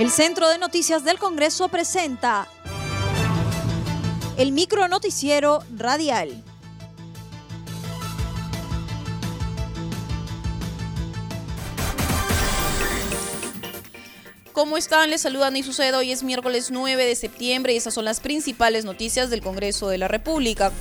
[0.00, 2.48] El Centro de Noticias del Congreso presenta
[4.38, 6.42] el micro noticiero radial.
[14.54, 15.10] ¿Cómo están?
[15.10, 15.94] Les saludan y sucede.
[15.94, 19.98] Hoy es miércoles 9 de septiembre y estas son las principales noticias del Congreso de
[19.98, 20.72] la República.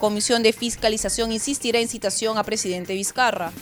[0.00, 3.52] Comisión de Fiscalización insistirá en citación a presidente Vizcarra.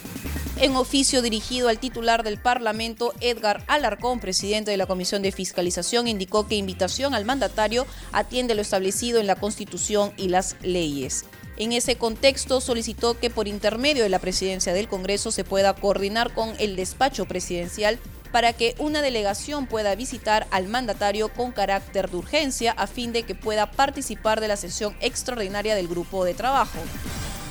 [0.61, 6.07] En oficio dirigido al titular del Parlamento, Edgar Alarcón, presidente de la Comisión de Fiscalización,
[6.07, 11.25] indicó que invitación al mandatario atiende lo establecido en la Constitución y las leyes.
[11.57, 16.33] En ese contexto, solicitó que por intermedio de la presidencia del Congreso se pueda coordinar
[16.33, 17.99] con el despacho presidencial
[18.31, 23.25] para que una delegación pueda visitar al mandatario con carácter de urgencia a fin de
[23.25, 26.79] que pueda participar de la sesión extraordinaria del grupo de trabajo.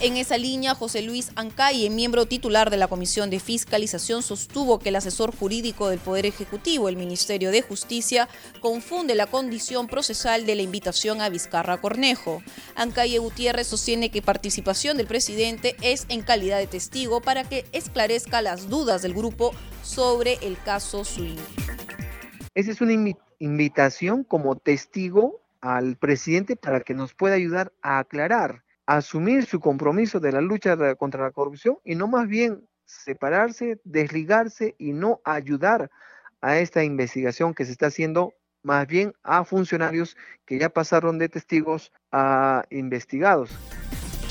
[0.03, 4.89] En esa línea, José Luis Ancalle, miembro titular de la Comisión de Fiscalización, sostuvo que
[4.89, 8.27] el asesor jurídico del Poder Ejecutivo, el Ministerio de Justicia,
[8.59, 12.43] confunde la condición procesal de la invitación a Vizcarra Cornejo.
[12.75, 18.41] Ancalle Gutiérrez sostiene que participación del presidente es en calidad de testigo para que esclarezca
[18.41, 21.39] las dudas del grupo sobre el caso Swing.
[22.55, 28.62] Esa es una invitación como testigo al presidente para que nos pueda ayudar a aclarar
[28.85, 34.75] asumir su compromiso de la lucha contra la corrupción y no más bien separarse, desligarse
[34.77, 35.89] y no ayudar
[36.41, 41.29] a esta investigación que se está haciendo más bien a funcionarios que ya pasaron de
[41.29, 43.49] testigos a investigados.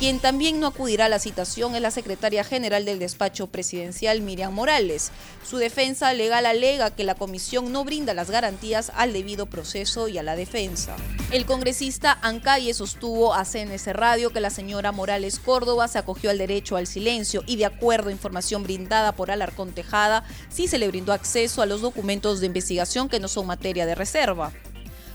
[0.02, 4.52] Quien también no acudirá a la citación es la secretaria general del despacho presidencial, Miriam
[4.52, 5.12] Morales.
[5.48, 10.18] Su defensa legal alega que la comisión no brinda las garantías al debido proceso y
[10.18, 10.96] a la defensa.
[11.30, 16.38] El congresista Ancalle sostuvo a CNS Radio que la señora Morales Córdoba se acogió al
[16.38, 20.88] derecho al silencio y de acuerdo a información brindada por Alarcón Tejada, sí se le
[20.88, 24.52] brindó acceso a los documentos de investigación que no son materia de reserva.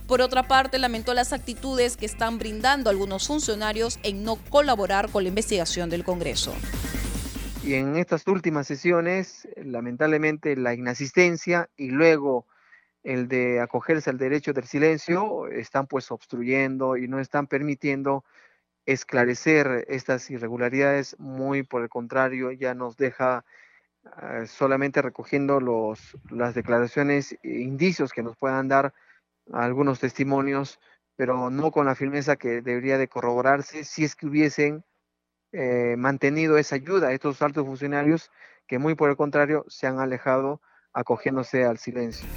[0.07, 5.23] Por otra parte, lamentó las actitudes que están brindando algunos funcionarios en no colaborar con
[5.23, 6.55] la investigación del Congreso.
[7.61, 12.45] Y en estas últimas sesiones, lamentablemente, la inasistencia y luego
[13.03, 18.23] el de acogerse al derecho del silencio están pues obstruyendo y no están permitiendo
[18.85, 23.43] esclarecer estas irregularidades, muy por el contrario, ya nos deja
[24.05, 28.93] ah, solamente recogiendo los, las declaraciones e indicios que nos puedan dar
[29.53, 30.79] algunos testimonios,
[31.15, 34.83] pero no con la firmeza que debería de corroborarse si es que hubiesen
[35.51, 38.31] eh, mantenido esa ayuda a estos altos funcionarios
[38.67, 40.61] que muy por el contrario se han alejado
[40.93, 42.27] acogiéndose al silencio.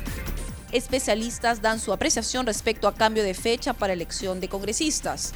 [0.72, 5.34] Especialistas dan su apreciación respecto a cambio de fecha para elección de congresistas.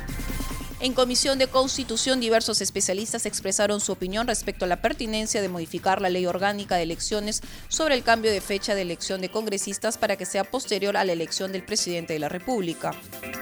[0.85, 6.03] En Comisión de Constitución, diversos especialistas expresaron su opinión respecto a la pertinencia de modificar
[6.03, 10.17] la ley orgánica de elecciones sobre el cambio de fecha de elección de congresistas para
[10.17, 12.91] que sea posterior a la elección del presidente de la República.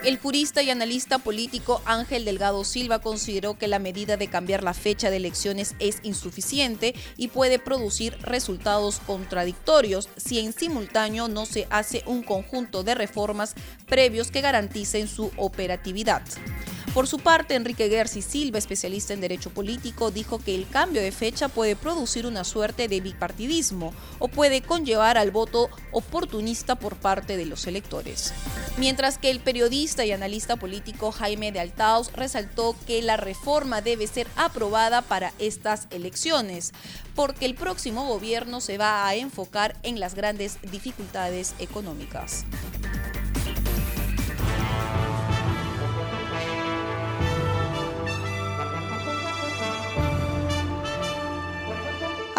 [0.04, 4.72] El jurista y analista político Ángel Delgado Silva consideró que la medida de cambiar la
[4.72, 11.66] fecha de elecciones es insuficiente y puede producir resultados contradictorios si en simultáneo no se
[11.70, 16.22] hace un conjunto de reformas previos que garanticen su operatividad.
[16.94, 21.10] Por su parte, Enrique Gersi Silva, especialista en derecho político, dijo que el cambio de
[21.10, 27.38] fecha puede producir una suerte de bipartidismo o puede conllevar al voto oportunista por parte
[27.38, 28.34] de los electores.
[28.76, 34.06] Mientras que el periodista y analista político Jaime de Altaos resaltó que la reforma debe
[34.06, 36.72] ser aprobada para estas elecciones,
[37.14, 42.44] porque el próximo gobierno se va a enfocar en las grandes dificultades económicas.